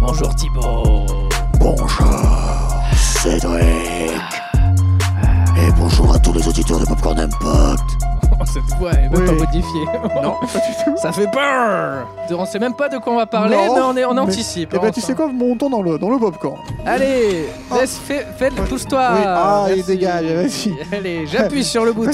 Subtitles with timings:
[0.00, 1.06] Bonjour Thibaut.
[1.58, 2.18] Bonjour,
[2.96, 3.62] Cédric.
[5.58, 7.82] Et bonjour à tous les auditeurs de Popcorn Impact.
[8.52, 9.24] Cette voix est même Oui.
[9.26, 9.84] pas modifiée.
[10.22, 10.96] Non, pas du tout.
[11.00, 13.96] Ça fait peur On sait même pas de quoi on va parler, Non, mais on,
[13.96, 14.70] est, on mais- anticipe.
[14.74, 16.58] Eh ben, hein, tu sais quoi, montons dans le, dans le popcorn.
[16.84, 19.08] Allez, laisse, fais, fais, pousse-toi.
[19.14, 20.74] Oui, ah, il dégage, vas-y.
[20.92, 22.10] Allez, j'appuie sur le bouton.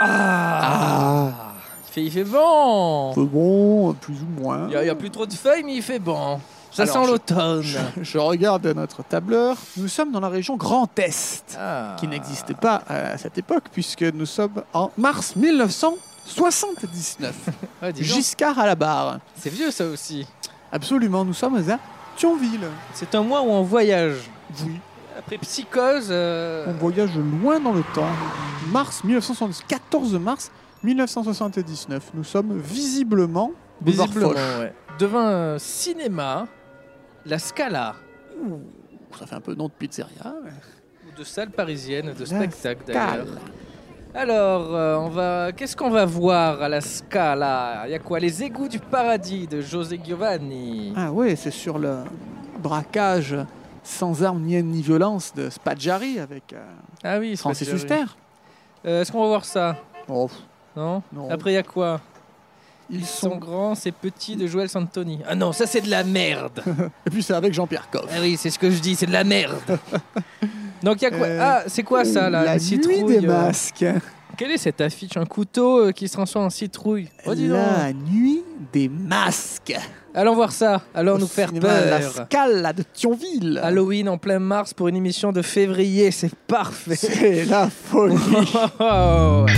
[0.00, 1.30] Ah.
[1.88, 3.12] Il, fait, il fait bon.
[3.14, 4.68] peu bon, plus ou moins.
[4.70, 6.40] Il n'y a, plus trop de feuilles, mais il fait bon.
[6.70, 7.62] Ça Alors, sent l'automne.
[8.00, 9.56] Je regarde notre tableur.
[9.76, 11.96] Nous sommes dans la région Grand Est, Ah.
[11.98, 17.34] qui n'existait pas à cette époque, puisque nous sommes en mars 1979.
[17.82, 19.18] Ouais, dis donc, Giscard à la barre.
[19.36, 20.26] C'est vieux ça aussi.
[20.72, 21.78] Absolument, nous sommes à
[22.16, 22.68] Thionville.
[22.94, 24.16] C'est un mois où on voyage.
[24.64, 24.80] Oui.
[25.18, 26.08] Après Psychose.
[26.10, 27.10] euh, On voyage
[27.42, 28.08] loin dans le temps.
[28.72, 30.50] Mars 1970, 14 mars
[30.82, 32.10] 1979.
[32.14, 34.72] Nous sommes visiblement Visiblement, ouais.
[34.98, 36.46] Devant un cinéma,
[37.26, 37.96] la Scala,
[38.40, 38.60] Ouh,
[39.18, 40.34] Ça fait un peu nom de pizzeria.
[40.44, 40.50] mais-
[41.08, 43.26] ou de salle parisienne de La spectacle d'ailleurs.
[44.14, 45.50] Alors, euh, on va.
[45.52, 47.82] Qu'est-ce qu'on va voir à la Scala?
[47.86, 48.18] Il y a quoi?
[48.20, 50.92] Les égouts du paradis de José Giovanni.
[50.96, 51.98] Ah ouais, c'est sur le
[52.62, 53.36] braquage
[53.84, 56.64] sans armes ni haine ni violence de Spadjari avec euh,
[57.04, 58.04] Ah oui, c'est Francis Huster.
[58.86, 59.76] Euh, Est-ce qu'on va voir ça?
[60.08, 60.28] Oh,
[60.76, 61.30] Non, Non.
[61.30, 62.00] Après, il y a quoi?
[62.90, 63.36] Ils Ils sont sont.
[63.36, 65.20] grands, c'est petit de Joël Santoni.
[65.26, 66.62] Ah non, ça c'est de la merde.
[67.06, 68.10] Et puis c'est avec Jean-Pierre Coff.
[68.10, 69.56] ah oui, c'est ce que je dis, c'est de la merde.
[70.82, 71.26] Donc il y a quoi?
[71.26, 73.86] Euh, Ah, c'est quoi ça là La une nuit citrouille, des euh, masques.
[74.36, 75.16] Quelle est cette affiche?
[75.16, 77.08] Un couteau euh, qui se transforme en citrouille?
[77.24, 77.56] Oh, dis donc.
[77.56, 78.42] la nuit
[78.74, 79.74] des masques.
[80.14, 80.82] Allons voir ça.
[80.94, 81.86] Allons Au nous faire cinéma peur.
[81.90, 83.60] La Scala de Thionville.
[83.62, 86.96] Halloween en plein mars pour une émission de février, c'est parfait.
[86.96, 88.16] C'est la folie.
[88.80, 89.46] Oh.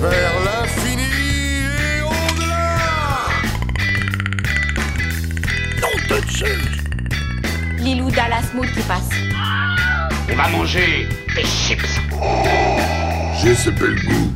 [0.00, 2.78] Vers l'infini et au-delà.
[7.78, 9.10] Lilou Dallas Mood qui passe.
[10.30, 12.00] On va manger des chips.
[13.42, 14.30] J'ai ce bel goût.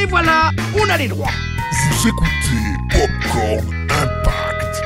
[0.00, 1.30] Et voilà, on a les droits.
[1.78, 4.82] Vous écoutez Popcorn Impact.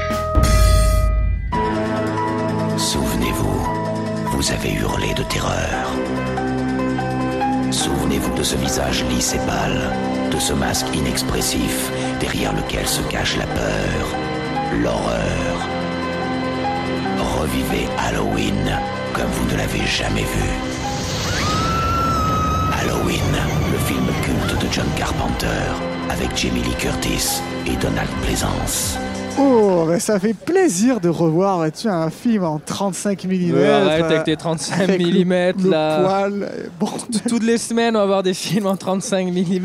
[2.76, 3.60] Souvenez-vous,
[4.32, 5.92] vous avez hurlé de terreur.
[7.70, 9.92] Souvenez-vous de ce visage lisse et pâle,
[10.32, 14.16] de ce masque inexpressif derrière lequel se cache la peur,
[14.82, 15.68] l'horreur.
[17.38, 18.78] Revivez Halloween
[19.14, 20.79] comme vous ne l'avez jamais vu.
[23.32, 25.46] Le film culte de John Carpenter,
[26.10, 28.98] avec Jamie Lee Curtis et Donald Pleasance.
[29.38, 33.30] Oh, mais ça fait plaisir de revoir tu sais, un film en 35 mm.
[33.54, 36.02] Ouais, arrête avec tes 35 avec le- mm le là.
[36.02, 36.48] poil.
[36.80, 36.88] Bon,
[37.28, 39.38] Toutes les semaines, on va avoir des films en 35 mm.
[39.38, 39.58] eh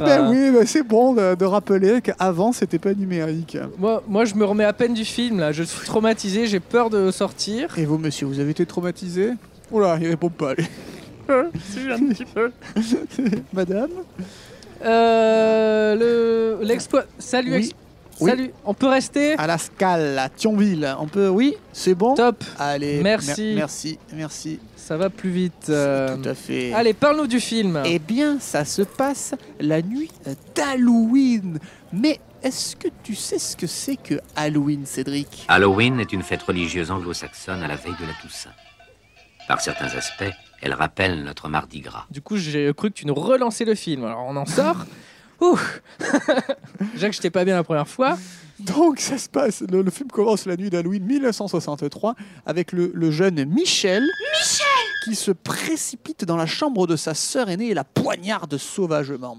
[0.00, 3.56] ben oui, c'est bon de, de rappeler qu'avant c'était pas numérique.
[3.78, 5.52] Moi, moi, je me remets à peine du film là.
[5.52, 7.78] Je suis traumatisé, j'ai peur de sortir.
[7.78, 9.30] Et vous, monsieur, vous avez été traumatisé?
[9.70, 10.54] Oula, il répond pas.
[10.54, 10.66] lui.
[11.70, 12.50] Si, un petit peu.
[13.52, 13.90] Madame
[14.84, 15.94] Euh,
[16.58, 17.04] le l'exploit.
[17.18, 17.52] Salut.
[17.52, 17.58] Oui.
[17.58, 17.70] ex-
[18.20, 18.30] Oui.
[18.30, 18.50] Salut.
[18.64, 20.94] On peut rester À la Scala, à Thionville.
[21.00, 22.44] On peut, oui, c'est bon Top.
[22.58, 23.40] Allez, Merci.
[23.42, 24.58] mer- merci, merci.
[24.76, 25.66] Ça va plus vite.
[25.70, 26.16] euh.
[26.16, 26.72] Tout à fait.
[26.74, 27.82] Allez, parle-nous du film.
[27.84, 30.10] Eh bien, ça se passe la nuit
[30.54, 31.58] d'Halloween.
[31.92, 35.44] Mais est-ce que tu sais ce que c'est que Halloween, Cédric?
[35.48, 38.50] Halloween est une fête religieuse anglo-saxonne à la veille de la Toussaint.
[39.48, 40.32] Par certains aspects,
[40.64, 42.06] elle rappelle notre mardi gras.
[42.10, 44.04] Du coup, j'ai cru que tu nous relançais le film.
[44.04, 44.86] Alors, on en sort.
[45.42, 45.58] Ouh.
[46.94, 48.16] Déjà que j'étais pas bien la première fois.
[48.60, 49.62] Donc, ça se passe.
[49.70, 52.14] Le, le film commence la nuit d'Halloween 1963
[52.46, 54.04] avec le, le jeune Michel.
[55.04, 59.38] Qui se précipite dans la chambre de sa sœur aînée et la poignarde sauvagement.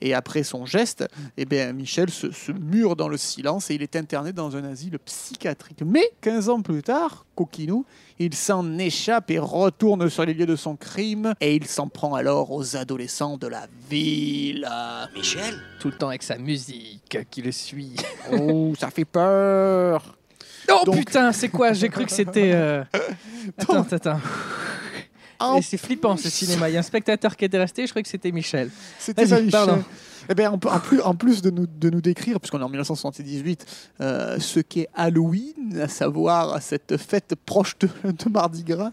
[0.00, 1.06] Et après son geste,
[1.36, 4.64] eh bien, Michel se, se mure dans le silence et il est interné dans un
[4.64, 5.80] asile psychiatrique.
[5.84, 7.84] Mais 15 ans plus tard, Coquinou,
[8.18, 12.14] il s'en échappe et retourne sur les lieux de son crime et il s'en prend
[12.14, 14.66] alors aux adolescents de la ville.
[15.14, 17.96] Michel Tout le temps avec sa musique qui le suit.
[18.32, 20.16] Oh, ça fait peur
[20.70, 21.72] Oh Donc- putain, c'est quoi?
[21.72, 22.52] J'ai cru que c'était.
[22.54, 22.84] euh,
[23.58, 24.20] Attends, attends.
[25.40, 26.68] En c'est flippant ce cinéma.
[26.68, 28.70] Il y a un spectateur qui était resté, je crois que c'était Michel.
[28.98, 29.50] C'était pas Michel.
[29.50, 29.84] pardon.
[30.28, 33.64] Eh bien, en, plus, en plus de nous, de nous décrire, puisqu'on est en 1978,
[34.00, 38.92] euh, ce qu'est Halloween, à savoir cette fête proche de, de Mardi Gras,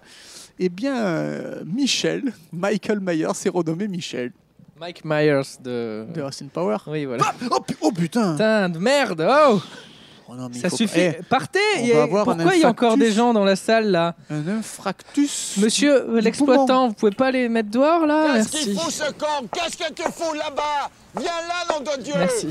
[0.57, 4.31] eh bien, euh, Michel, Michael Myers, s'est renommé Michel
[4.79, 6.05] Mike Myers de.
[6.13, 6.77] de Austin Power.
[6.88, 7.23] Oui, voilà.
[7.51, 9.59] Oh, pu- oh, putain Putain de merde Oh
[10.29, 11.00] Oh non, mais il Ça faut- suffit.
[11.00, 14.15] Eh, Partez y a- Pourquoi il y a encore des gens dans la salle là
[14.29, 15.56] un infractus.
[15.57, 19.47] Monsieur euh, l'exploitant, vous pouvez pas les mettre dehors là Qu'est-ce qu'il fout ce con?
[19.53, 20.89] Qu'est-ce que tu fous là-bas?
[21.19, 22.47] Viens là, nom de Dieu Merci.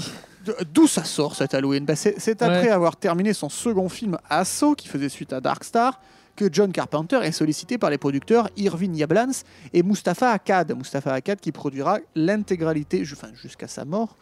[0.73, 1.85] D'où ça sort cet Halloween?
[1.85, 2.69] Ben, C'est après Ouais.
[2.71, 6.01] avoir terminé son second film Assaut, qui faisait suite à Dark Star,
[6.37, 9.33] que John Carpenter est sollicité par les producteurs Irvin Yablans
[9.73, 10.77] et Mustapha Akkad.
[10.77, 14.17] Mustapha Akkad qui produira l'intégralité, enfin jusqu'à sa mort,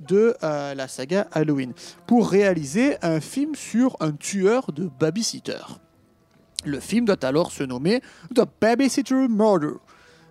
[0.00, 1.72] de euh, la saga Halloween,
[2.06, 5.58] pour réaliser un film sur un tueur de babysitter.
[6.64, 8.02] Le film doit alors se nommer
[8.34, 9.74] The Babysitter Murder.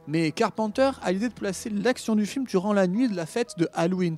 [0.08, 3.58] Mais Carpenter a l'idée de placer l'action du film durant la nuit de la fête
[3.58, 4.18] de Halloween.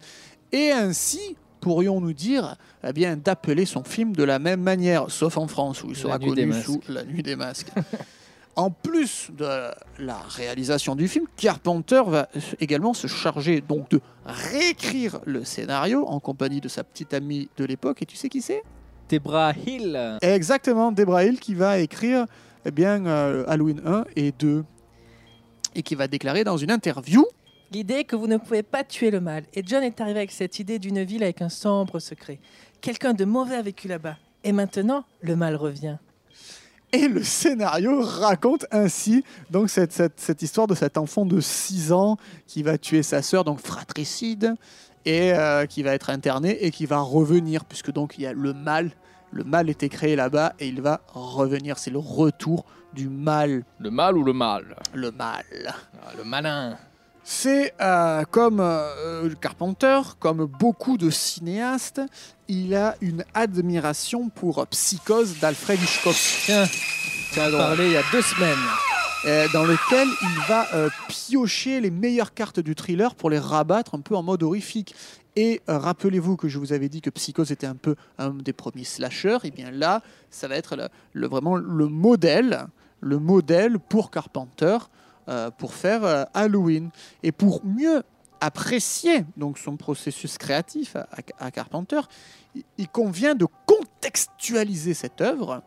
[0.51, 5.48] Et ainsi, pourrions-nous dire, eh bien, d'appeler son film de la même manière, sauf en
[5.48, 7.71] France, où il sera connu sous La Nuit des Masques.
[8.56, 9.45] en plus de
[10.00, 12.27] la réalisation du film, Carpenter va
[12.59, 17.65] également se charger donc de réécrire le scénario en compagnie de sa petite amie de
[17.65, 18.01] l'époque.
[18.01, 18.63] Et tu sais qui c'est?
[19.09, 20.18] Debra Hill.
[20.21, 22.25] Exactement, Debra Hill qui va écrire
[22.65, 24.63] eh bien, euh, Halloween 1 et 2
[25.75, 27.25] et qui va déclarer dans une interview
[27.71, 29.45] L'idée que vous ne pouvez pas tuer le mal.
[29.53, 32.39] Et John est arrivé avec cette idée d'une ville avec un sombre secret.
[32.81, 34.18] Quelqu'un de mauvais a vécu là-bas.
[34.44, 35.98] Et maintenant, le mal revient.
[36.93, 41.93] Et le scénario raconte ainsi donc cette, cette, cette histoire de cet enfant de 6
[41.93, 42.17] ans
[42.47, 44.55] qui va tuer sa sœur, donc fratricide,
[45.05, 48.33] et euh, qui va être interné et qui va revenir, puisque donc il y a
[48.33, 48.91] le mal.
[49.31, 51.77] Le mal était créé là-bas et il va revenir.
[51.77, 53.63] C'est le retour du mal.
[53.79, 54.75] Le mal ou le mal?
[54.93, 55.45] Le mal.
[56.17, 56.77] Le malin.
[57.23, 62.01] C'est euh, comme euh, Carpenter, comme beaucoup de cinéastes,
[62.47, 66.15] il a une admiration pour Psychose d'Alfred Hitchcock.
[66.45, 66.68] Tiens,
[67.47, 67.59] on donc.
[67.59, 68.57] parlait il y a deux semaines.
[69.25, 73.94] euh, dans lequel il va euh, piocher les meilleures cartes du thriller pour les rabattre
[73.94, 74.95] un peu en mode horrifique.
[75.35, 78.51] Et euh, rappelez-vous que je vous avais dit que Psychose était un peu un des
[78.51, 79.38] premiers slashers.
[79.44, 80.01] Et bien là,
[80.31, 82.65] ça va être le, le- vraiment le modèle,
[83.00, 84.79] le modèle pour Carpenter euh,
[85.57, 86.89] pour faire euh, Halloween.
[87.23, 88.03] Et pour mieux
[88.39, 90.95] apprécier donc son processus créatif
[91.39, 92.01] à, Carpenter,
[92.55, 95.61] il- il convient de contextualiser cette œuvre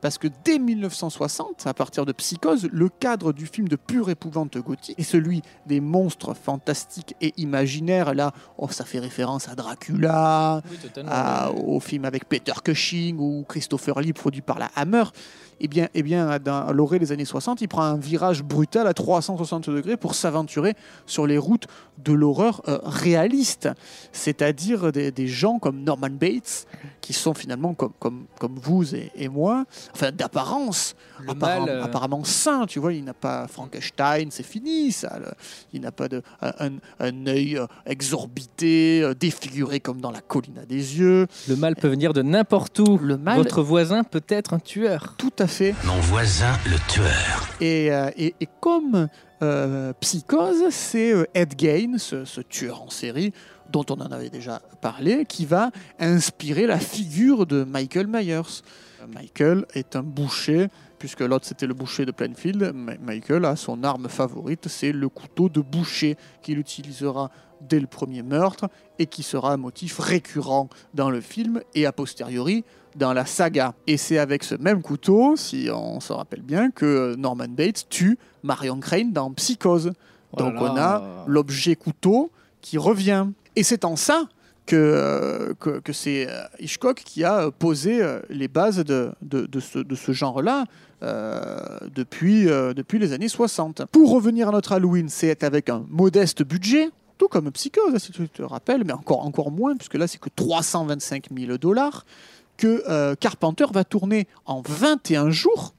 [0.00, 4.58] parce que dès 1960, à partir de Psychose, le cadre du film de pure épouvante
[4.58, 8.12] gothique est celui des monstres fantastiques et imaginaires.
[8.12, 11.10] Là, oh, ça fait référence à Dracula, Oui, totalement.
[11.10, 15.04] à- au film avec Peter Cushing ou Christopher Lee produit par la Hammer.
[15.60, 18.94] Eh bien, eh bien dans l'orée des années 60, il prend un virage brutal à
[18.94, 20.74] 360 degrés pour s'aventurer
[21.06, 21.66] sur les routes
[21.98, 23.68] de l'horreur euh, réaliste,
[24.12, 26.66] c'est-à-dire des, des gens comme Norman Bates,
[27.00, 29.64] qui sont finalement comme, comme, comme vous et, et moi,
[29.94, 34.90] enfin d'apparence, Le apparemment, euh, apparemment sain, tu vois, il n'a pas Frankenstein, c'est fini
[34.92, 35.32] ça, le-
[35.72, 40.58] il n'a pas de, un, un œil euh, exorbité, euh, défiguré comme dans la colline
[40.58, 42.98] à des yeux, Le mal peut venir de n'importe où.
[42.98, 45.14] le mal, Votre voisin peut être un tueur.
[45.18, 47.48] tout à fait, Mon voisin, le tueur.
[47.60, 49.08] Et, euh, et- et comme
[49.42, 53.32] euh, Psychose, c'est euh, Ed Gein, ce, ce tueur en série
[53.70, 58.62] dont on en avait déjà parlé, qui va inspirer la figure de Michael Myers.
[59.12, 60.68] Michael est un boucher,
[61.04, 62.72] puisque l'autre c'était le boucher de Plainfield.
[63.02, 67.30] Michael a son arme favorite, c'est le couteau de boucher qu'il utilisera
[67.60, 71.92] dès le premier meurtre et qui sera un motif récurrent dans le film et a
[71.92, 72.64] posteriori
[72.96, 73.74] dans la saga.
[73.86, 78.16] Et c'est avec ce même couteau, si on se rappelle bien, que Norman Bates tue
[78.42, 79.92] Marion Crane dans Psychose.
[80.38, 82.30] Donc on a l'objet couteau
[82.62, 83.26] qui revient.
[83.56, 84.26] Et c'est en ça
[84.66, 89.46] que, euh, que, que c'est euh, Hitchcock qui a euh, posé les bases de, de,
[89.46, 90.64] de ce, de ce genre-là
[91.94, 93.84] depuis, depuis les années 60.
[93.92, 98.26] Pour revenir à notre Halloween, c'est avec un modeste budget, tout comme Psychose, si tu
[98.26, 102.06] te rappelles, mais encore, encore moins, puisque là c'est que 325 000 dollars,
[102.56, 105.74] que Carpenter va tourner en 21 jours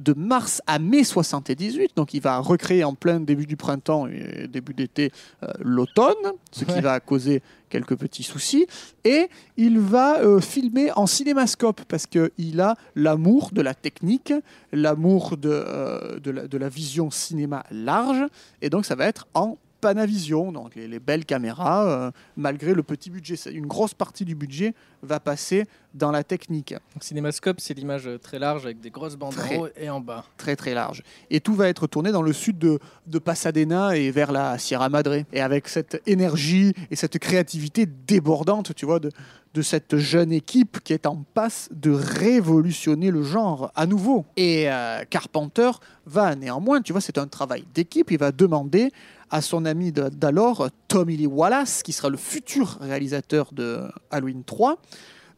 [0.00, 4.48] de mars à mai 78, donc il va recréer en plein début du printemps et
[4.48, 6.14] début d'été euh, l'automne,
[6.50, 6.80] ce qui Ouais.
[6.80, 8.66] va causer quelques petits soucis,
[9.04, 14.32] et il va euh, filmer en cinémascope parce qu'il a l'amour de la technique,
[14.72, 18.24] l'amour de, euh, de, la, de la vision cinéma large,
[18.62, 22.82] et donc ça va être en Panavision, donc les, les belles caméras, euh, malgré le
[22.82, 23.34] petit budget.
[23.50, 26.72] Une grosse partie du budget va passer dans la technique.
[26.72, 29.56] Donc, cinémascope, c'est l'image euh, très large avec des grosses bandes Très.
[29.56, 30.24] en haut et en bas.
[30.36, 31.02] très très large.
[31.30, 34.88] Et tout va être tourné dans le sud de, de Pasadena et vers la Sierra
[34.88, 35.24] Madre.
[35.32, 39.10] Et avec cette énergie et cette créativité débordante, tu vois, de,
[39.54, 44.24] de cette jeune équipe qui est en passe de révolutionner le genre à nouveau.
[44.36, 45.70] Et euh, Carpenter
[46.06, 48.92] va néanmoins, tu vois, c'est un travail d'équipe, il va demander
[49.30, 54.76] à son ami d'alors, Tommy Lee Wallace, qui sera le futur réalisateur de Halloween 3,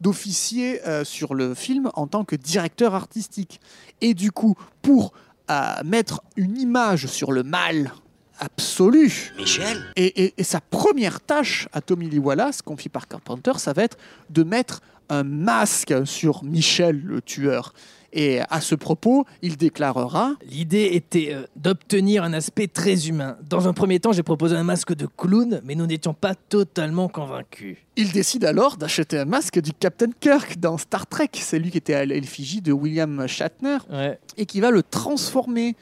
[0.01, 3.61] d'officier euh, sur le film en tant que directeur artistique.
[4.01, 5.13] Et du coup, pour
[5.51, 7.93] euh, mettre une image sur le mal
[8.39, 13.53] absolu, Michel et, et- et sa première tâche à Tommy Lee Wallace, confiée par Carpenter,
[13.57, 13.97] ça va être
[14.29, 17.73] de mettre un masque sur Michel, le tueur.
[18.15, 23.37] Et à ce propos, il déclarera L'idée était euh, d'obtenir un aspect très humain.
[23.49, 27.07] Dans un premier temps, j'ai proposé un masque de clown, mais nous n'étions pas totalement
[27.07, 27.77] convaincus.
[27.95, 31.29] Il décide alors d'acheter un masque du Captain Kirk dans Star Trek.
[31.33, 34.19] C'est lui qui était à l'effigie de William Shatner Ouais.
[34.37, 35.75] et qui va le transformer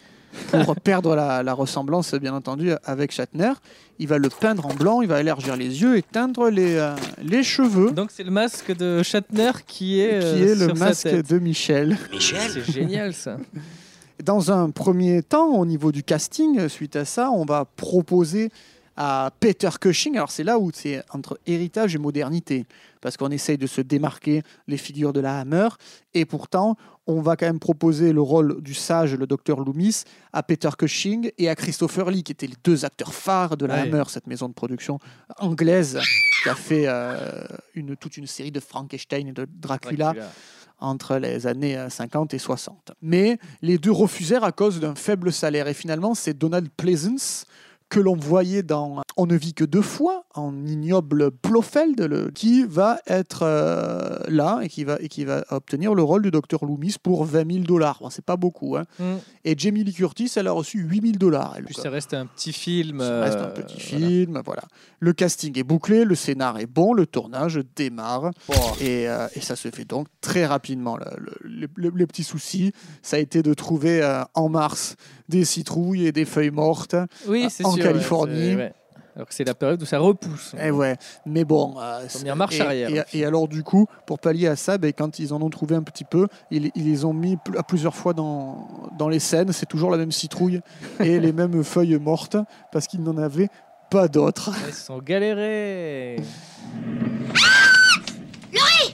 [0.52, 3.54] pour perdre la, la ressemblance, bien entendu, avec Shatner.
[4.00, 6.96] Il va le peindre en blanc, il va élargir les yeux et teindre les, euh,
[7.22, 10.74] les cheveux, Donc c'est le masque de Shatner qui est, euh, qui est le sa
[10.74, 11.30] masque tête.
[11.30, 11.98] de Michel.
[12.12, 13.38] Michel C'est génial ça.
[14.24, 18.52] Dans un premier temps, au niveau du casting, suite à ça, on va proposer
[18.98, 22.66] à Peter Cushing, alors c'est là où c'est entre héritage et modernité,
[23.00, 25.70] parce qu'on essaye de se démarquer les figures de la Hammer,
[26.14, 26.76] et pourtant,
[27.08, 31.32] on va quand même proposer le rôle du sage, le docteur Loomis, à Peter Cushing
[31.38, 33.82] et à Christopher Lee, qui étaient les deux acteurs phares de la Ouais.
[33.82, 35.00] Hammer, cette maison de production
[35.40, 36.00] anglaise,
[36.44, 37.44] qui a fait euh,
[37.74, 40.14] une, toute une série de Frankenstein et de Dracula
[40.82, 42.92] entre les années euh, 50 et 60.
[43.02, 45.68] Mais les deux refusèrent à cause d'un faible salaire.
[45.68, 47.46] Et finalement, c'est Donald Pleasance
[47.92, 52.64] que l'on voyait dans On ne vit que deux fois, en ignoble Blofeld, le- qui
[52.64, 56.66] va être euh, là et qui va, et qui va obtenir le rôle du docteur
[56.66, 58.00] Loomis pour 20 000 dollars.
[58.02, 58.78] Bon, c'est pas beaucoup.
[58.78, 58.86] Hein.
[58.98, 59.04] Mm.
[59.46, 61.56] Et Jamie Lee Curtis, elle a reçu 8 000 dollars.
[61.64, 63.00] Puis ça reste un petit film.
[63.00, 64.08] Ça reste un euh, petit voilà.
[64.08, 64.64] film, voilà.
[65.00, 68.32] Le casting est bouclé, le scénar est bon, le tournage démarre.
[68.80, 70.98] Et, euh, et ça se fait donc très rapidement.
[70.98, 72.72] Le, le- le- petit souci,
[73.04, 74.02] ça a été de trouver
[74.34, 74.96] en mars
[75.30, 76.96] des citrouilles et des feuilles mortes.
[77.28, 78.56] Oui, en sûr, Californie.
[78.56, 78.74] ouais.
[79.16, 80.54] Alors que c'est la période où ça repousse.
[80.62, 81.76] Et ouais, mais bon.
[81.80, 83.06] euh, Première marche et, arrière.
[83.14, 85.76] Et, et alors, du coup, pour pallier à ça, ben, quand ils en ont trouvé
[85.76, 89.20] un petit peu, ils, ils les ont mis pl- à plusieurs fois dans, dans les
[89.20, 89.52] scènes.
[89.52, 90.62] C'est toujours la même citrouille
[91.02, 92.38] et les mêmes feuilles mortes
[92.72, 93.50] parce qu'ils n'en avaient
[93.90, 94.52] pas d'autres.
[94.68, 96.16] Ils se sont galérés.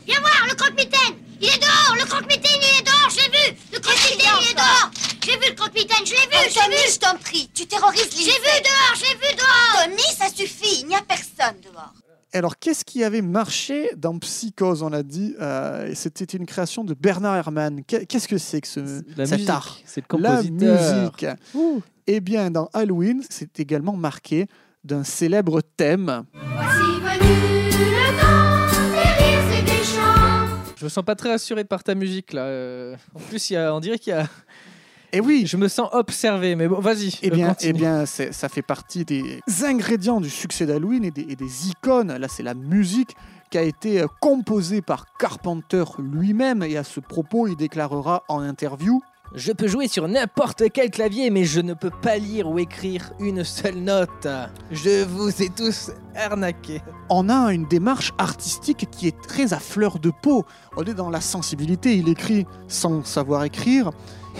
[0.05, 3.57] Viens voir, le croque-mitaine Il est dehors, le croque-mitaine, il est dehors, je l'ai vu
[3.73, 4.66] Le croque-mitaine, il est dehors
[5.39, 8.09] J'ai vu le croque-mitaine, je l'ai vu, Oh, Tommy, vu je t'en prie, tu terrorises
[8.17, 11.93] les J'ai vu dehors, j'ai vu dehors Tommy, ça suffit, il n'y a personne dehors.
[12.33, 16.93] Alors, qu'est-ce qui avait marché dans Psychose On l'a dit, euh, c'était une création de
[16.93, 17.83] Bernard Herrmann.
[17.85, 18.79] Qu'est- Qu'est-ce que c'est que ce,
[19.15, 20.95] La cet musique, art c'est le La compositeur.
[21.05, 21.25] musique.
[22.07, 24.47] Eh bien, dans Halloween, c'est également marqué
[24.83, 26.23] d'un célèbre thème.
[26.33, 31.63] Voici venu le temps des rires et des chants Je me sens pas très rassuré
[31.63, 32.41] par ta musique là.
[32.43, 32.95] euh.
[33.15, 34.27] En plus, il y a, on dirait qu'il y a.
[35.17, 37.17] Et oui, Je me sens observé, mais bon, vas-y.
[37.23, 37.71] Eh bien, continue.
[37.71, 42.15] eh bien ça fait partie des ingrédients du succès d'Halloween et des, et des icônes.
[42.15, 43.15] Là, c'est la musique
[43.49, 46.61] qui a été euh, composée par Carpenter lui-même.
[46.61, 49.01] Et à ce propos, il déclarera en interview
[49.33, 53.11] Je peux jouer sur n'importe quel clavier, mais je ne peux pas lire ou écrire
[53.19, 54.27] une seule note.
[54.69, 56.81] Je vous ai tous arnaqués.
[57.09, 60.45] On a une démarche artistique qui est très à fleur de peau.
[60.75, 61.95] On est dans la sensibilité.
[61.95, 63.89] Il écrit sans savoir écrire.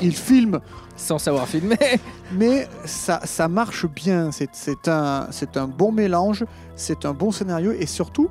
[0.02, 0.60] Il filme
[0.96, 1.78] Sans savoir filmer.
[2.32, 4.32] mais ça, ça marche bien.
[4.32, 8.30] C'est- un, un bon mélange, c'est un bon scénario et surtout,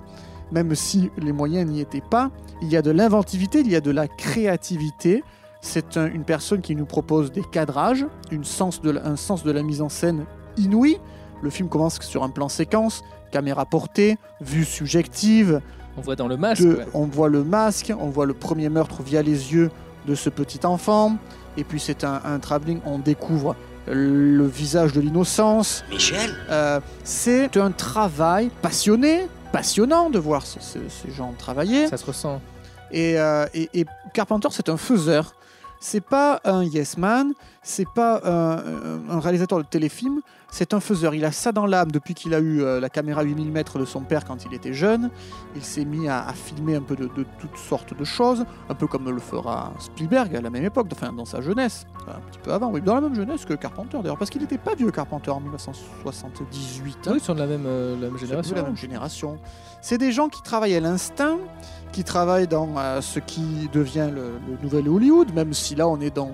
[0.52, 2.30] même si les moyens n'y étaient pas,
[2.62, 5.22] il y a de l'inventivité, il y a de la créativité.
[5.60, 9.50] C'est un- une personne qui nous propose des cadrages, une sens de un sens de
[9.50, 10.24] la mise en scène
[10.56, 10.98] inouï.
[11.42, 15.60] Le film commence sur un plan séquence, caméra portée, vue subjective,
[15.96, 16.62] On voit dans le masque.
[16.62, 16.86] de- ouais.
[16.94, 19.70] on voit le masque, on voit le premier meurtre via les yeux
[20.06, 21.16] de ce petit enfant.
[21.56, 23.56] Et puis c'est un, un travelling, on découvre
[23.88, 25.84] le visage de l'innocence.
[25.90, 31.86] Michel Euh, c'est un travail passionné, passionnant de voir ce- ce- ces gens travailler.
[31.88, 32.40] Ça se ressent.
[32.90, 35.34] Et, euh, et- et Carpenter, c'est un faiseur.
[35.80, 37.32] C'est pas un yes man,
[37.62, 38.58] c'est pas un,
[39.10, 40.20] un réalisateur de téléfilm,
[40.56, 41.14] c'est un faiseur.
[41.14, 43.84] Il a ça dans l'âme depuis qu'il a eu euh, la caméra 8 mm de
[43.84, 45.10] son père quand il était jeune.
[45.54, 48.74] Il s'est mis à, à filmer un peu de, de toutes sortes de choses, un
[48.74, 52.38] peu comme le fera Spielberg à la même époque, enfin dans sa jeunesse, un petit
[52.42, 54.90] peu avant, oui, dans la même jeunesse que Carpenter d'ailleurs, parce qu'il n'était pas vieux
[54.90, 56.96] Carpenter en 1978.
[57.06, 57.10] hein.
[57.12, 58.56] Oui, ils sont de la même, euh, la même génération.
[58.56, 59.38] la même génération.
[59.82, 61.36] C'est des gens qui travaillent à l'instinct,
[61.92, 66.00] qui travaillent dans euh, ce qui devient le, le nouvel Hollywood, même si là on
[66.00, 66.30] est dans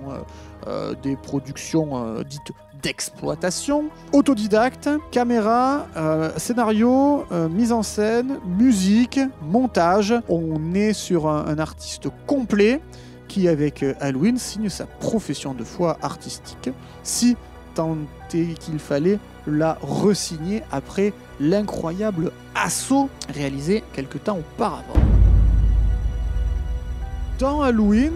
[0.69, 2.52] euh, des productions dites
[2.83, 3.85] d'exploitation.
[4.12, 10.15] Autodidacte, caméra, euh, scénario, euh, mise en scène, musique, montage.
[10.29, 12.81] On est sur un, artiste complet
[13.29, 16.71] qui, avec euh, Halloween, signe sa profession de foi artistique.
[17.03, 17.37] Si
[17.75, 17.97] tant
[18.35, 24.93] est qu'il fallait la resigner après l'incroyable assaut réalisé quelque temps auparavant.
[27.39, 28.12] Dans Halloween,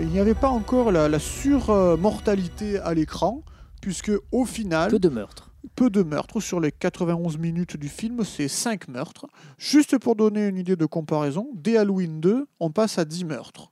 [0.00, 3.42] il n'y avait pas encore la surmortalité à l'écran,
[3.88, 5.50] puisque au final, Peu de meurtres.
[5.74, 9.24] peu de meurtres sur les 91 minutes du film, c'est 5 meurtres.
[9.56, 13.70] Juste pour donner une idée de comparaison, dès Halloween 2, on passe à 10 meurtres.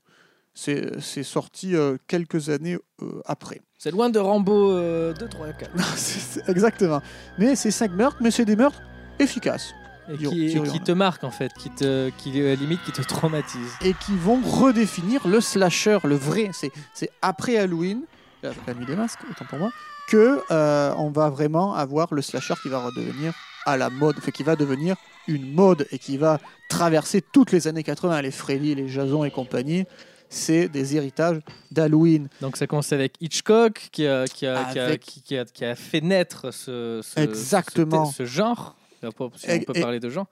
[0.54, 3.60] C'est c'est sorti euh, quelques années euh, après.
[3.76, 5.70] C'est loin de Rambo euh, 2, 3, 4.
[5.96, 7.02] C'est- c'est- Exactement.
[7.38, 8.80] Mais c'est 5 meurtres, mais c'est des meurtres
[9.18, 9.74] efficaces.
[10.08, 13.74] Et qui, et te marquent en fait, qui te, qui euh, limite qui te traumatisent.
[13.84, 16.48] et qui vont redéfinir le slasher, le vrai.
[16.54, 18.00] C'est, c'est après Halloween,
[18.42, 19.70] la nuit des masques, autant pour moi,
[20.08, 23.32] que euh, on va vraiment avoir le slasher qui va redevenir
[23.64, 24.96] à la mode, enfin, qui va devenir
[25.26, 29.30] une mode et qui va traverser toutes les années 80, les Freddy, les Jason et
[29.30, 29.84] compagnie.
[30.28, 31.38] C'est des héritages
[31.70, 32.28] d'Halloween.
[32.40, 35.44] Donc ça commence avec Hitchcock qui a, qui a, qui a, Avec- qui- qui a-
[35.44, 38.06] qui a fait naître ce, ce- Exactement.
[38.06, 38.76] ce, ce genre.
[39.00, 40.26] Si on peut et- parler de genre.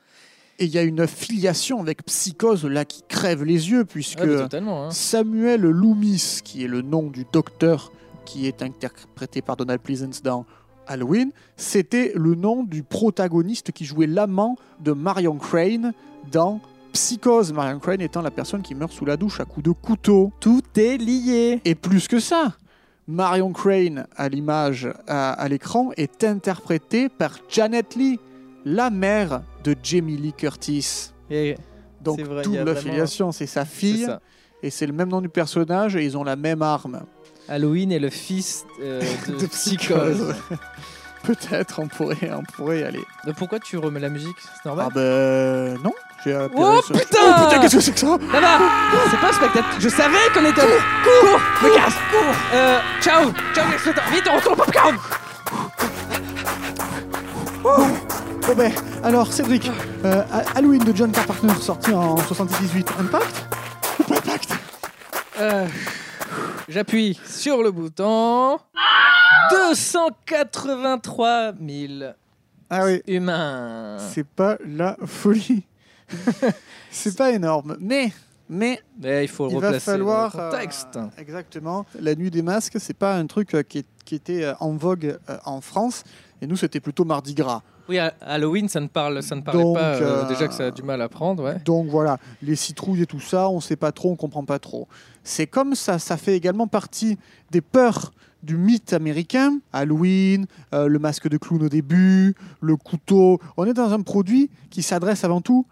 [0.59, 4.49] Et il y a une filiation avec Psychose là qui crève les yeux puisque Ah,
[4.53, 4.91] hein.
[4.93, 7.91] Samuel Loomis, qui est le nom du docteur
[8.25, 10.45] qui est interprété par Donald Pleasance dans
[10.87, 15.93] Halloween, c'était le nom du protagoniste qui jouait l'amant de Marion Crane
[16.31, 16.61] dans
[16.93, 17.53] Psychose.
[17.53, 20.33] Marion Crane étant la personne qui meurt sous la douche à coups de couteau.
[20.41, 21.61] Tout est lié.
[21.65, 22.55] Et plus que ça,
[23.07, 28.19] Marion Crane, à l'image à, à l'écran, est interprétée par Janet Lee,
[28.65, 31.11] la mère de Jamie Lee Curtis.
[31.31, 31.57] Et
[32.01, 34.07] Donc vrai, double affiliation, c'est sa fille.
[34.65, 37.03] Et c'est le même nom du personnage et ils ont la même arme.
[37.49, 40.35] Halloween est le fils euh, de, De Psychose.
[41.23, 43.03] Peut-être on pourrait, on pourrait y aller.
[43.27, 45.93] Donc pourquoi tu remets la musique C'est normal Ah ben non.
[46.25, 48.59] J'ai Oh, ce- putain Oh putain, qu'est-ce que c'est que ça Là-bas
[49.11, 49.67] C'est pas un spectacle.
[49.79, 50.61] Je savais qu'on était.
[50.63, 54.11] Cours Cours Me casse Cours euh, Ciao Ciao les spectateurs.
[54.13, 54.97] Vite, on retourne au popcorn
[57.63, 59.71] Bon ben, alors Cédric,
[60.05, 60.23] euh,
[60.55, 63.47] Halloween de John Carpenter sorti en 78, Impact
[64.01, 64.44] Ou pas Impact
[65.41, 65.67] Euh,
[66.69, 68.59] J'appuie sur le bouton.
[69.51, 71.93] 283 000
[72.71, 73.99] Ah oui, humains.
[73.99, 75.65] c'est pas la folie.
[76.91, 78.13] c'est pas énorme, mais
[78.49, 80.97] mais Mais il faut il va replacer falloir dans le contexte.
[80.97, 81.87] euh, exactement.
[81.99, 86.05] La nuit des masques, c'est pas un truc euh, qui, était en vogue en France
[86.45, 87.63] et nous c'était plutôt Mardi Gras.
[87.89, 89.95] Oui, à- Halloween, ça ne parle, ça ne parlait Donc, pas.
[89.97, 91.57] euh, euh, déjà que ça a du mal à prendre, ouais.
[91.65, 94.89] Donc voilà, les citrouilles et tout ça, on sait pas trop, on comprend pas trop.
[95.23, 97.19] C'est comme ça, ça fait également partie
[97.51, 99.59] des peurs du mythe américain.
[99.73, 103.39] Halloween, euh, le masque de clown au début, le couteau.
[103.57, 105.67] On est dans un produit qui s'adresse avant tout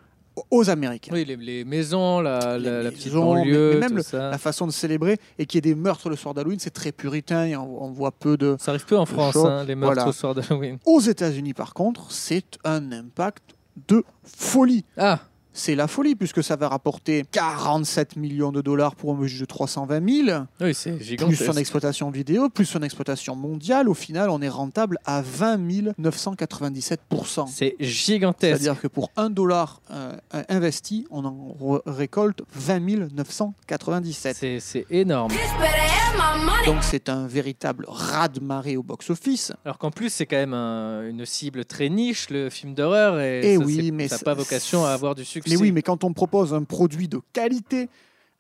[0.51, 1.12] aux Américains.
[1.12, 4.18] Oui, les, les maisons, la, Les la, la petite mais- banlieue, mais même le-.
[4.18, 6.92] La façon de célébrer et qu'il y ait des meurtres le soir d'Halloween, c'est très
[6.92, 8.57] puritain et on, on voit peu de.
[8.59, 10.09] Ça arrive peu en France, hein, les meurtres Voilà.
[10.09, 10.79] au soir d'Halloween.
[10.87, 13.42] Aux États-Unis, par contre, c'est un impact
[13.88, 14.85] de folie.
[14.97, 15.21] Ah,
[15.55, 19.45] C'est la folie puisque ça va rapporter 47 millions de dollars pour un budget de
[19.45, 20.38] 320 000.
[20.61, 21.45] oui, c'est plus gigantesque.
[21.45, 25.59] son exploitation vidéo, plus son exploitation mondiale, au final, on est rentable à 20
[26.01, 27.47] 997%.
[27.49, 28.59] C'est gigantesque.
[28.62, 30.17] C'est-à-dire que pour 1 dollar euh,
[30.49, 32.81] investi, on en récolte 20
[33.15, 34.61] 997.
[34.61, 35.31] C'est énorme.
[36.67, 39.53] Donc c'est un véritable raz-de-marée au box-office.
[39.65, 43.41] Alors qu'en plus, c'est quand même un- une cible très niche, le film d'horreur, et,
[43.55, 45.42] Eh ça, oui, mais ça n'a pas vocation à avoir du succès.
[45.49, 47.89] Mais oui, mais quand on propose un produit de qualité,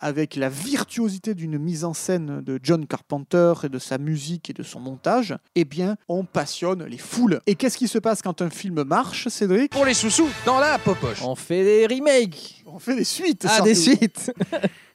[0.02, 4.52] avec la virtuosité d'une mise en scène de John Carpenter et de sa musique et
[4.52, 7.40] de son montage, eh bien, on passionne les foules.
[7.46, 9.70] Et qu'est-ce qui se passe quand un film marche, Cédric?
[9.70, 11.22] Pour les sous-sous, dans la popoche.
[11.22, 12.64] On fait des remakes.
[12.66, 13.46] On fait des suites.
[13.48, 14.32] Ah, des suites.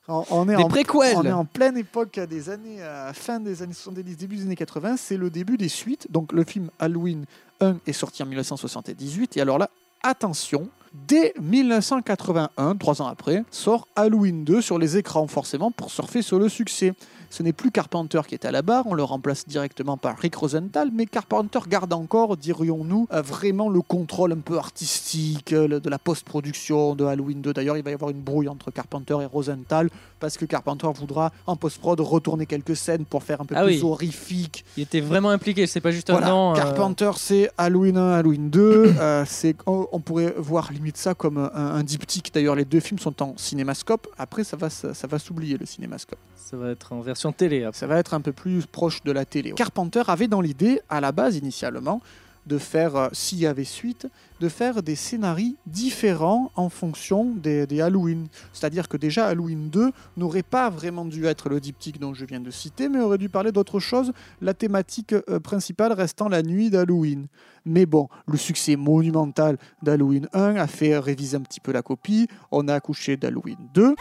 [0.09, 1.17] On, on est Des en, préquels.
[1.17, 2.77] on est en pleine époque des années,
[3.13, 4.95] fin des années 70, début des années 80.
[4.95, 6.07] C'est le début des suites.
[6.09, 7.25] Donc le film Halloween
[7.59, 9.35] 1 est sorti en 1978.
[9.35, 9.69] Et alors là,
[10.03, 10.69] attention,
[11.07, 16.39] dès 1981, trois ans après, sort Halloween 2 sur les écrans, forcément, pour surfer sur
[16.39, 16.93] le succès.
[17.29, 20.35] Ce n'est plus Carpenter qui est à la barre, on le remplace directement par Rick
[20.35, 25.89] Rosenthal, mais Carpenter garde encore, dirions-nous, euh, vraiment le contrôle un peu artistique euh, de
[25.89, 27.53] la post-production de Halloween 2.
[27.53, 31.31] D'ailleurs, il va y avoir une brouille entre Carpenter et Rosenthal, parce que Carpenter voudra,
[31.45, 33.83] en post-prod, retourner quelques scènes pour faire un peu Ah plus oui.
[33.83, 34.65] horrifique.
[34.77, 36.53] Il était vraiment impliqué, c'est pas juste un Voilà, nom.
[36.53, 38.93] euh, Carpenter, c'est Halloween 1, Halloween 2.
[38.99, 42.31] euh, c'est, on, on pourrait voir limite ça comme un, un diptyque.
[42.33, 44.07] D'ailleurs, les deux films sont en cinémascope.
[44.17, 46.19] Après, ça va, ça, ça va s'oublier, le cinémascope.
[46.35, 47.63] Ça va être en version télé.
[47.63, 47.79] après.
[47.79, 49.51] Ça va être un peu plus proche de la télé.
[49.51, 52.01] Carpenter avait dans l'idée, à la base initialement,
[52.47, 54.07] de faire, euh, s'il y avait suite,
[54.39, 58.27] de faire des scénarios différents en fonction des, des Halloween.
[58.53, 62.39] C'est-à-dire que déjà Halloween 2 n'aurait pas vraiment dû être le diptyque dont je viens
[62.39, 66.69] de citer, mais aurait dû parler d'autre chose, la thématique euh, principale restant la nuit
[66.69, 67.27] d'Halloween.
[67.65, 72.27] Mais bon, le succès monumental d'Halloween 1 a fait réviser un petit peu la copie,
[72.51, 73.95] on a accouché d'Halloween 2.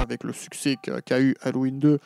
[0.00, 1.98] Avec le succès qu'a eu Halloween 2,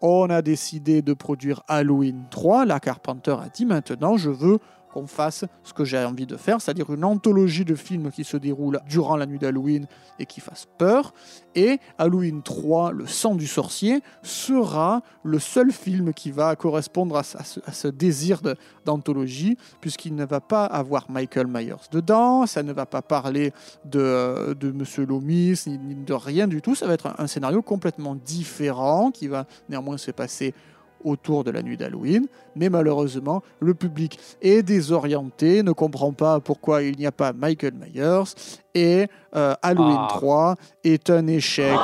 [0.00, 2.64] on a décidé de produire Halloween 3.
[2.64, 4.58] La Carpenter a dit maintenant, je veux
[4.92, 8.36] qu'on fasse ce que j'ai envie de faire, c'est-à-dire une anthologie de films qui se
[8.36, 9.86] déroulent durant la nuit d'Halloween
[10.18, 11.12] et qui fassent peur.
[11.54, 17.22] Et Halloween 3, Le sang du sorcier, sera le seul film qui va correspondre à,
[17.22, 18.40] ce- désir
[18.84, 23.52] d'anthologie, puisqu'il ne va pas avoir Michael Myers dedans, ça ne va pas parler
[23.84, 26.74] de, de Monsieur Loomis, ni, de rien du tout.
[26.74, 30.54] Ça va être un scénario complètement différent qui va néanmoins se passer
[31.04, 36.82] autour de la nuit d'Halloween, mais malheureusement, le public est désorienté, ne comprend pas pourquoi
[36.82, 38.34] il n'y a pas Michael Myers,
[38.74, 40.06] et euh, Halloween Ah.
[40.10, 41.74] 3 est un échec.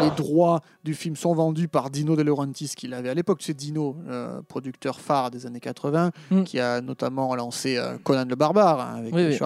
[0.00, 3.40] Les droits du film sont vendus par Dino De Laurentiis, qu'il avait à l'époque.
[3.42, 6.42] C'est Dino, euh, producteur phare des années 80, Mm.
[6.44, 9.36] qui a notamment lancé euh, Conan le Barbare hein, avec Oui, oui.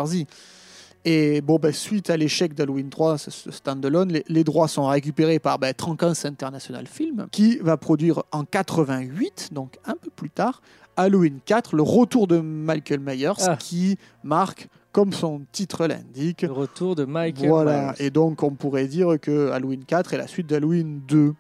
[1.05, 5.39] Et bon, ben, suite à l'échec d'Halloween 3, ce, standalone, les, les droits sont récupérés
[5.41, 5.75] par ben,
[6.25, 10.63] International Film, qui va produire en 88, donc un peu plus tard,
[10.97, 13.57] Halloween 4, le retour de Michael Myers, Ah.
[13.57, 18.07] qui marque, comme son titre l'indique, Le retour de Michael voilà, Myers.
[18.07, 21.35] et donc on pourrait dire que Halloween 4 est la suite d'Halloween 2.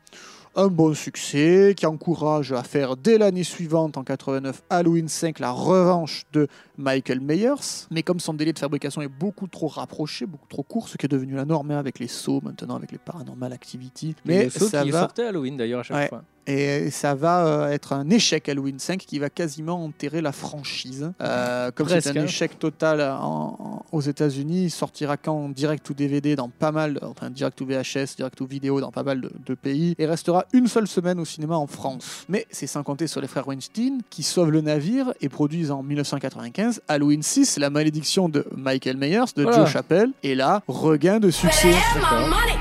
[0.54, 5.50] Un bon succès qui encourage à faire dès l'année suivante, en 89, Halloween 5, la
[5.50, 7.86] revanche de Michael Myers.
[7.90, 11.06] Mais comme son délai de fabrication est beaucoup trop rapproché, beaucoup trop court, ce qui
[11.06, 14.14] est devenu la norme hein, avec les sauts maintenant, avec les Paranormal Activity.
[14.26, 16.08] Mais Mais sauf ça qu'il va, sortait Halloween d'ailleurs à chaque Ouais.
[16.08, 16.22] fois.
[16.46, 21.12] Et ça va euh, être un échec Halloween 5 qui va quasiment enterrer la franchise.
[21.20, 22.24] Euh, comme c'est un hein.
[22.24, 26.98] échec total en- en- aux États-Unis, il sortira qu'en direct ou DVD dans pas mal,
[27.02, 30.44] enfin direct ou VHS, direct ou vidéo dans pas mal de, de pays, et restera
[30.52, 32.24] une seule semaine au cinéma en France.
[32.28, 35.82] Mais c'est sans compter sur les frères Weinstein qui sauvent le navire et produisent en
[35.82, 39.58] 1995 Halloween 6, la malédiction de Michael Myers de Voilà.
[39.58, 41.72] Joe Chappelle, et là regain de succès.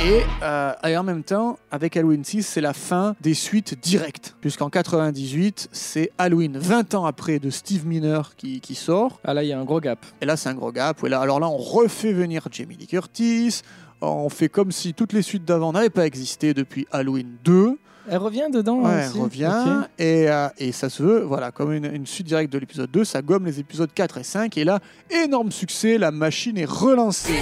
[0.04, 4.36] Et, euh, et en même temps, avec Halloween 6, c'est la fin des suites directes.
[4.42, 9.20] Puisqu'en 98, c'est Halloween 20 ans après de Steve Miner qui, qui sort.
[9.24, 10.06] Ah là, il y a un gros gap.
[10.22, 11.04] Et là, c'est un gros gap.
[11.04, 13.62] Et là, alors là, on refait venir Jamie Lee Curtis.
[14.02, 17.78] On fait comme si toutes les suites d'avant n'avaient pas existé depuis Halloween 2.
[18.10, 19.18] Elle revient dedans Ouais, aussi?
[19.18, 19.84] elle revient.
[20.00, 23.04] Et, euh, et ça se veut, voilà, comme une, une suite directe de l'épisode 2.
[23.06, 24.58] Ça gomme les épisodes 4 et 5.
[24.58, 25.98] Et là, énorme succès.
[25.98, 27.40] La machine est relancée.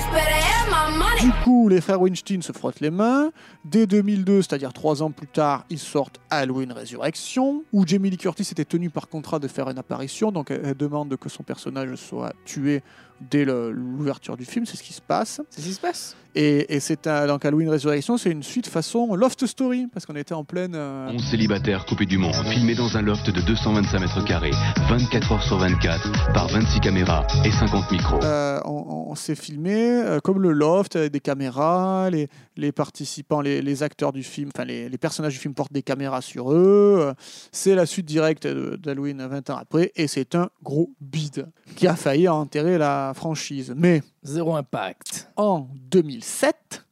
[1.22, 3.32] Du coup, les frères Weinstein se frottent les mains.
[3.66, 8.48] Dès 2002, c'est-à-dire trois ans plus tard, ils sortent Halloween Résurrection, où Jamie Lee Curtis
[8.52, 11.94] était tenue par contrat de faire une apparition, donc elle, elle demande que son personnage
[11.96, 12.82] soit tué
[13.30, 15.42] dès l'ouverture du film, c'est ce qui se passe.
[15.50, 16.16] C'est ce qui se passe.
[16.36, 20.16] Et, et c'est un- donc Halloween Résurrection, c'est une suite façon Loft Story, parce qu'on
[20.16, 20.74] était en pleine...
[20.76, 24.52] euh, 11 célibataires coupés du monde, filmés dans un loft de 225 mètres carrés,
[24.90, 28.24] 24 heures sur 24, par 26 caméras et 50 micros.
[28.24, 33.42] Euh, on, on s'est filmé euh, comme le loft, avec des caméras, les, les participants,
[33.42, 36.52] les, les acteurs du film, enfin les, les personnages du film portent des caméras sur
[36.52, 36.98] eux.
[37.00, 37.14] euh,
[37.52, 41.96] C'est la suite directe d'Halloween 20 ans après, et c'est un gros bide qui a
[41.96, 43.74] failli enterrer la franchise.
[43.76, 45.30] Mais Zéro impact.
[45.36, 46.86] en 2007,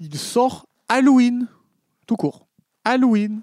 [0.00, 1.46] il sort Halloween,
[2.06, 2.46] tout court.
[2.84, 3.42] Halloween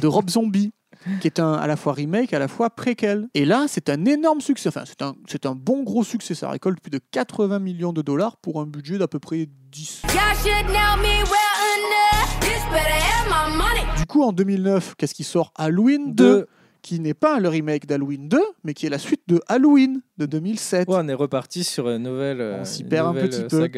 [0.00, 0.72] de Rob Zombie,
[1.20, 3.28] qui est un, à la fois remake, à la fois préquel.
[3.34, 4.68] Et là, c'est un énorme succès.
[4.68, 6.34] Enfin, c'est un, c'est un bon gros succès.
[6.34, 10.02] Ça récolte plus de 80 millions de dollars pour un budget d'à peu près 10.
[13.98, 15.52] Du coup, en 2009, qu'est-ce qui sort?
[15.56, 16.46] Halloween 2 Deux.
[16.82, 20.26] qui n'est pas le remake d'Halloween 2, mais qui est la suite de Halloween de
[20.26, 20.88] 2007.
[20.88, 23.68] Ouais, on est reparti sur une nouvelle, euh, On s'y une perd un petit peu.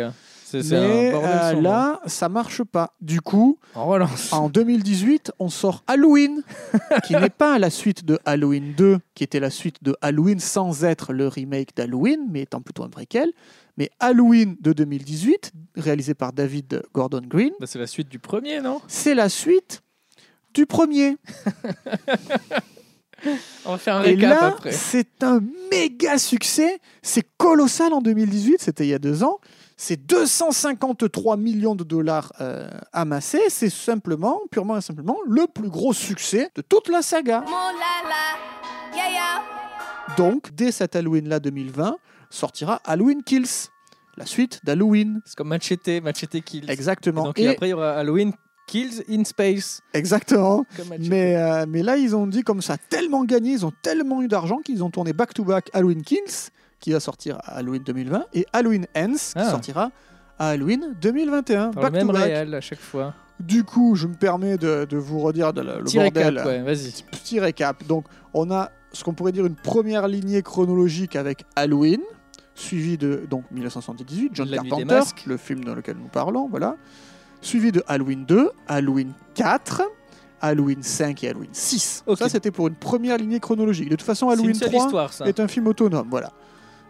[0.62, 1.62] C'est c'est Mais un bordel euh, sombre.
[1.62, 2.94] là, ça marche pas.
[3.00, 4.32] Du coup, on relance.
[4.32, 6.42] En 2018, on sort Halloween,
[7.04, 10.84] qui n'est pas la suite de Halloween 2, qui était la suite de Halloween sans
[10.84, 13.32] être le remake d'Halloween, mais étant plutôt un préquel.
[13.76, 18.60] Mais Halloween de 2018, réalisé par David Gordon Green, Bah, c'est la suite du premier,
[18.60, 18.80] non?
[18.86, 19.82] C'est la suite
[20.54, 21.16] du premier.
[23.64, 24.72] On va faire un Et récap là, après.
[24.72, 25.40] c'est un
[25.70, 26.78] méga succès.
[27.02, 29.38] C'est colossal en 2018, c'était il y a deux ans.
[29.76, 33.42] C'est 253 millions de dollars euh, amassés.
[33.48, 37.44] C'est simplement, purement et simplement, le plus gros succès de toute la saga.
[40.16, 41.96] Donc, dès cet Halloween-là 2020,
[42.30, 43.68] sortira Halloween Kills,
[44.16, 45.20] la suite d'Halloween.
[45.24, 46.70] C'est comme Machete, Machete Kills.
[46.70, 47.24] Exactement.
[47.24, 48.32] Donc Et- après, il y aura Halloween
[48.66, 49.80] Kills in Space.
[49.92, 50.64] Exactement.
[51.00, 54.28] Mais, euh, mais là, ils ont dit comme ça, tellement gagné, ils ont tellement eu
[54.28, 56.50] d'argent qu'ils ont tourné back-to-back Halloween Kills,
[56.84, 59.50] qui va sortir à Halloween 2020, et Halloween Ends, qui Ah.
[59.50, 59.90] sortira
[60.38, 61.70] à Halloween 2021.
[61.70, 62.24] Par le même Back-to-back.
[62.24, 63.14] réel à chaque fois.
[63.40, 66.28] Du coup, je me permets de, de vous redire de la- le Petit bordel.
[66.38, 66.92] récap, ouais, vas-y.
[67.10, 67.86] Petit récap.
[67.86, 72.00] Donc, on a ce qu'on pourrait dire une première lignée chronologique avec Halloween,
[72.54, 76.76] suivi de donc 1978, John La Carpenter, le film dans lequel nous parlons, voilà.
[77.40, 79.82] Suivi de Halloween 2, Halloween 4,
[80.42, 82.02] Halloween 5 et Halloween 6.
[82.06, 82.18] Ok.
[82.18, 83.88] Ça, c'était pour une première lignée chronologique.
[83.88, 85.26] De toute façon, Halloween seule 3 histoire, ça.
[85.26, 86.30] est un film autonome, voilà.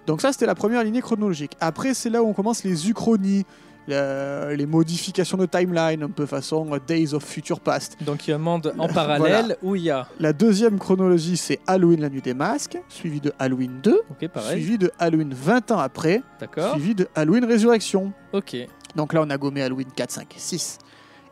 [0.06, 1.52] Donc ça, c'était la première lignée chronologique.
[1.60, 3.44] Après, c'est là où on commence les uchronies,
[3.88, 7.96] les modifications de timeline, un peu façon Days of Future Past.
[8.02, 10.06] Donc il y a un monde en parallèle où il y a.
[10.20, 14.60] La deuxième chronologie, c'est Halloween, la nuit des masques, suivi de Halloween 2, Ok, pareil.
[14.62, 16.22] suivi de Halloween 20 ans après,
[16.72, 18.12] suivi de Halloween Résurrection.
[18.32, 18.56] Ok.
[18.96, 20.78] Donc là, on a gommé Halloween 4, 5 et 6.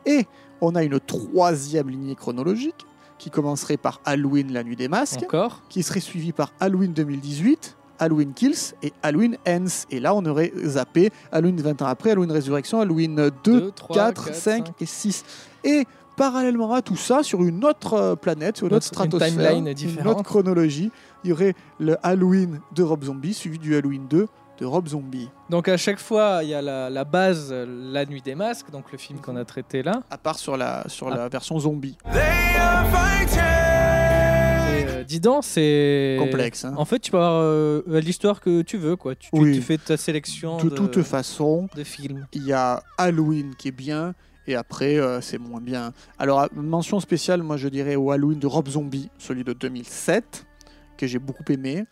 [0.04, 0.26] Et
[0.60, 2.86] on a une troisième lignée chronologique
[3.18, 5.62] qui commencerait par Halloween, la nuit des masques, Encore.
[5.68, 9.86] qui serait suivi par Halloween 2018, Halloween Kills et Halloween Ends.
[9.90, 13.96] Et là, on aurait zappé Halloween 20 ans après, Halloween Résurrection, Halloween 2, Deux, trois,
[13.96, 14.74] 4, quatre, 5 cinq.
[14.80, 15.24] et 6.
[15.64, 15.84] Et
[16.16, 19.66] parallèlement à tout ça, sur une autre euh, planète, sur une autre Une stratosphère, timeline
[19.68, 20.18] une différente.
[20.18, 20.90] autre chronologie,
[21.24, 24.26] il y aurait le Halloween de Rob Zombie suivi du Halloween 2
[24.58, 25.28] de Rob Zombie.
[25.48, 28.70] Donc à chaque fois, il y a la, la base, euh, La Nuit des Masques,
[28.70, 30.02] donc le film qu'on a traité là.
[30.10, 31.16] À part sur la, sur Ah.
[31.16, 31.96] la version zombie.
[32.06, 33.51] Et, euh,
[35.12, 36.64] dis donc, c'est Complexe.
[36.64, 36.74] hein.
[36.76, 39.14] En fait, tu peux avoir euh, l'histoire que tu veux, quoi.
[39.14, 39.54] Tu, tu- Oui.
[39.54, 42.26] tu fais ta sélection De de, toute façon, de films.
[42.32, 44.14] il y a Halloween qui est bien
[44.46, 45.92] et après euh, c'est moins bien.
[46.18, 50.46] Alors mention spéciale, moi je dirais au Halloween de Rob Zombie, celui de 2007
[50.96, 51.84] que j'ai beaucoup aimé,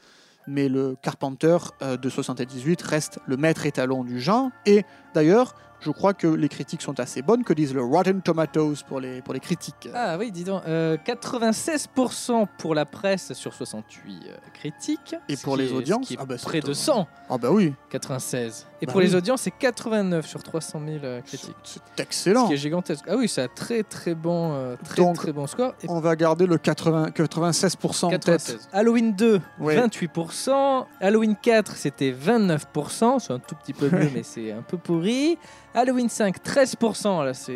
[0.48, 4.82] mais le Carpenter euh, de 78 reste le maître étalon du genre et
[5.14, 9.00] d'ailleurs, je crois que les critiques sont assez bonnes que disent le Rotten Tomatoes pour
[9.00, 9.88] les pour les critiques.
[9.94, 15.14] Ah oui, dis donc, euh, 96% pour la presse sur 68 euh, critiques.
[15.28, 16.74] Et ce pour les est- ce audiences qui Ah bah, c'est près de étonnant.
[16.74, 18.66] 100, Ah bah oui, 96.
[18.82, 19.06] Et Bah pour oui.
[19.06, 21.54] les audiences, c'est 89 sur 300 000 euh, critiques.
[21.64, 22.48] c'est Ce excellent.
[22.48, 23.04] qui est gigantesque.
[23.08, 25.74] Ah oui, c'est un très très bon, euh, très Donc, très bon score.
[25.82, 28.20] Et On va garder le 80 96% en tête.
[28.24, 28.68] 96.
[28.72, 29.76] Halloween 2, Ouais.
[29.76, 30.86] 28%.
[31.00, 33.18] Halloween 4, c'était 29%.
[33.18, 35.38] C'est un tout petit peu mieux, mais c'est un peu pourri.
[35.74, 37.24] Halloween 5, 13%.
[37.24, 37.52] Là, c'est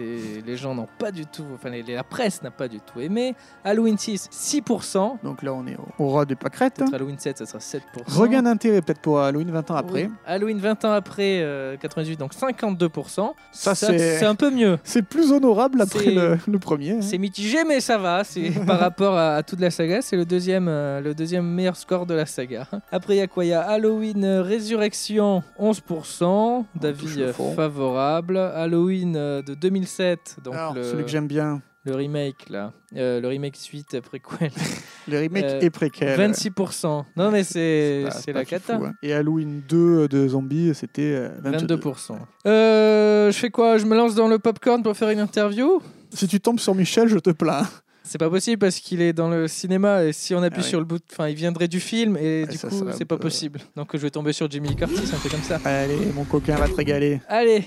[0.47, 3.35] les gens n'ont pas du tout, enfin les- la presse n'a pas du tout aimé.
[3.65, 5.19] Halloween 6, 6%.
[5.23, 6.77] Donc là on est au, au ras des pâquerettes.
[6.77, 7.81] Peut-être Halloween 7, ça sera 7%.
[8.07, 10.05] Regain d'intérêt peut-être pour Halloween 20 ans après.
[10.05, 10.11] Oui.
[10.27, 13.35] Halloween 20 ans après, euh, 98, donc 52%.
[13.53, 14.79] Ça, c'est- c'est un peu mieux.
[14.85, 16.93] C'est plus honorable après le, le premier.
[16.93, 17.01] hein.
[17.01, 18.23] C'est mitigé, mais ça va.
[18.25, 21.77] C'est par rapport à, à toute la saga, c'est le deuxième, euh, le deuxième meilleur
[21.77, 22.67] score de la saga.
[22.93, 23.45] Après, il y a quoi?
[23.45, 27.33] Il y a Halloween euh, Résurrection, 11%, touche d'avis le
[28.13, 28.53] euh.
[28.65, 33.21] Halloween euh, de 2007, donc Alors, le, celui que j'aime bien, le remake là, Euh,
[33.21, 34.51] le remake suite préquel,
[35.09, 36.19] le remake Euh, et préquel.
[36.19, 37.05] 26%.
[37.17, 38.77] Non, mais c'est la cata.
[38.77, 38.93] hein.
[39.03, 41.77] Et Halloween 2 de Zombie, c'était euh, 22.
[41.77, 42.17] 22%.
[42.47, 43.79] Euh, je fais quoi?
[43.79, 45.81] Je me lance dans le popcorn pour faire une interview?
[46.13, 47.67] Si tu tombes sur Michel, je te plains.
[48.07, 50.69] C'est pas possible parce qu'il est dans le cinéma et si on appuie Ah oui.
[50.69, 53.61] sur le bout, enfin il viendrait du film et du coup c'est pas peu- possible.
[53.77, 55.59] Donc je vais tomber sur Jimmy Curtis, un peu comme ça.
[55.65, 57.21] Allez, mon coquin va te régaler.
[57.29, 57.65] Allez.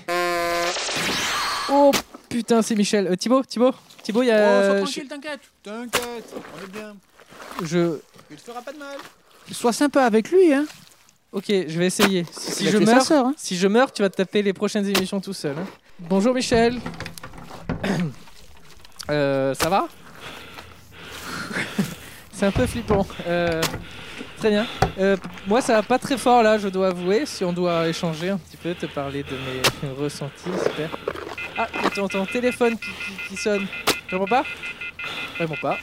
[1.70, 1.90] Oh
[2.28, 3.08] putain c'est Michel.
[3.08, 3.72] Euh, Thibaut, Thibaut,
[4.02, 4.80] Thibaut, il y a.
[4.80, 5.40] Oh, t'inquiète.
[5.62, 6.94] T'inquiète, on est bien.
[7.64, 7.98] je,
[8.30, 8.96] Il fera pas de mal.
[9.50, 10.66] Sois sympa avec lui, hein.
[11.32, 12.24] Ok, je vais essayer.
[12.30, 13.34] Si, je meurs, hein.
[13.36, 15.56] si je meurs, tu vas te taper les prochaines émissions tout seul.
[15.58, 15.66] hein.
[15.98, 16.78] Bonjour Michel.
[19.10, 19.88] Euh, ça va?
[22.32, 23.06] C'est un peu flippant.
[23.26, 23.60] Euh,
[24.38, 24.66] très bien.
[25.00, 27.26] Euh, moi, ça va pas très fort là, je dois avouer.
[27.26, 30.88] Si on doit échanger un petit peu, te parler de mes ressentis, super.
[31.56, 33.66] Ah, il y a ton, ton téléphone qui, qui- qui sonne.
[34.08, 34.44] Tu réponds pas?
[35.38, 35.76] Réponds pas.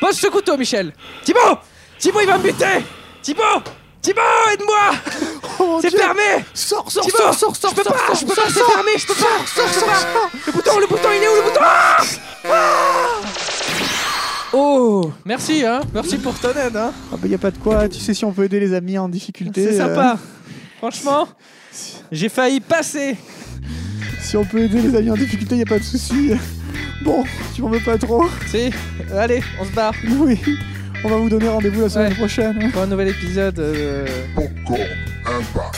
[0.00, 0.92] Pose ce couteau, Michel
[1.22, 1.58] Thibaut
[1.98, 2.84] Thibaut, il va me buter
[3.22, 3.62] Thibaut
[4.00, 4.20] Thibaut,
[4.52, 4.90] aide-moi
[5.60, 8.34] Oh, C'est fermé Sors, sors, sors, sors, sors, Je peux sors, pas, sors, je peux
[8.34, 8.72] sors, pas, c'est sors.
[8.72, 11.60] fermé, je peux pas peux pas Le bouton, le bouton, il est où le bouton?
[11.62, 11.96] Ah
[12.46, 13.06] Ah
[14.52, 17.98] Oh Merci, hein Merci pour ton aide, hein Ah bah a pas de quoi, tu
[17.98, 19.64] sais si on peut aider les amis en difficulté.
[19.64, 20.18] C'est euh, sympa
[20.78, 21.28] Franchement,
[22.10, 23.16] j'ai failli passer
[24.20, 26.32] Si on peut aider les amis en difficulté, il y a pas de souci.
[27.04, 28.24] Bon, tu m'en veux pas trop?
[28.46, 28.70] Si,
[29.16, 30.38] allez, on se barre Oui
[31.04, 32.58] on va vous donner rendez-vous la semaine prochaine.
[32.62, 32.70] Hein.
[32.70, 33.58] Pour un nouvel épisode.
[33.58, 34.06] Euh...
[34.36, 34.78] Encore
[35.26, 35.72] un pas.